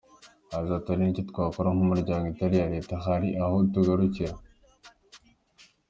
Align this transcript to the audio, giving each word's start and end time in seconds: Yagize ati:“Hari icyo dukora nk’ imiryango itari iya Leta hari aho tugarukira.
Yagize 0.51 0.73
ati:“Hari 0.75 1.03
icyo 1.11 1.23
dukora 1.29 1.69
nk’ 1.75 1.81
imiryango 1.85 2.25
itari 2.33 2.55
iya 2.57 2.71
Leta 2.75 2.93
hari 3.05 3.27
aho 3.43 3.55
tugarukira. 3.71 4.35